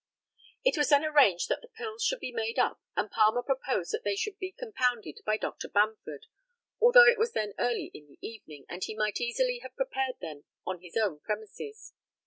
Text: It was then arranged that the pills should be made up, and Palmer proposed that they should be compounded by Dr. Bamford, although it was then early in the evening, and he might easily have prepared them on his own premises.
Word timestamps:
It 0.65 0.75
was 0.77 0.89
then 0.89 1.05
arranged 1.05 1.47
that 1.49 1.61
the 1.61 1.67
pills 1.67 2.01
should 2.03 2.19
be 2.21 2.31
made 2.31 2.57
up, 2.57 2.81
and 2.95 3.11
Palmer 3.11 3.43
proposed 3.43 3.91
that 3.91 4.03
they 4.03 4.15
should 4.15 4.35
be 4.39 4.51
compounded 4.51 5.19
by 5.27 5.37
Dr. 5.37 5.69
Bamford, 5.69 6.25
although 6.81 7.05
it 7.05 7.19
was 7.19 7.33
then 7.33 7.53
early 7.59 7.91
in 7.93 8.07
the 8.07 8.17
evening, 8.19 8.65
and 8.67 8.83
he 8.83 8.95
might 8.95 9.21
easily 9.21 9.59
have 9.59 9.75
prepared 9.75 10.15
them 10.19 10.45
on 10.65 10.81
his 10.81 10.97
own 10.97 11.19
premises. 11.19 11.93